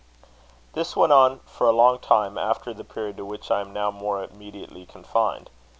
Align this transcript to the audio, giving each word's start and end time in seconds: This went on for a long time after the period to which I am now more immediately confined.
This 0.73 0.95
went 0.95 1.13
on 1.13 1.41
for 1.45 1.67
a 1.67 1.71
long 1.71 1.99
time 1.99 2.35
after 2.35 2.73
the 2.73 2.83
period 2.83 3.17
to 3.17 3.25
which 3.25 3.51
I 3.51 3.61
am 3.61 3.71
now 3.71 3.91
more 3.91 4.23
immediately 4.23 4.83
confined. 4.83 5.51